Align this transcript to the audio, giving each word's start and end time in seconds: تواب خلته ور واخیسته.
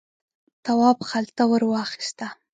تواب 0.65 0.97
خلته 1.09 1.41
ور 1.51 1.63
واخیسته. 1.73 2.27